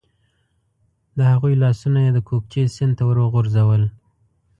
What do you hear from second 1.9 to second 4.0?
یې د کوکچې سیند ته ور وغورځول.